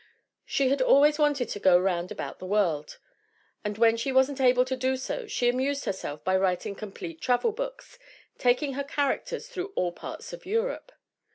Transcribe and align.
She 0.45 0.69
had 0.69 0.81
always 0.81 1.19
wanted 1.19 1.47
to 1.49 1.59
go 1.59 1.77
round 1.77 2.11
about 2.11 2.39
the 2.39 2.47
world 2.47 2.97
and 3.63 3.77
when 3.77 3.97
she 3.97 4.11
wasn't 4.11 4.41
able 4.41 4.65
to 4.65 4.75
do 4.75 4.97
so 4.97 5.27
she 5.27 5.47
amused 5.47 5.85
herself 5.85 6.23
by 6.23 6.35
writing 6.37 6.73
complete 6.73 7.21
travel 7.21 7.51
books, 7.51 7.99
taking 8.39 8.73
her 8.73 8.83
characters 8.83 9.47
through 9.47 9.73
all 9.75 9.91
parts 9.91 10.33
of 10.33 10.43
Europe. 10.43 10.91